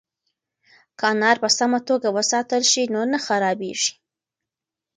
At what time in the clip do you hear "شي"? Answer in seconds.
2.71-2.83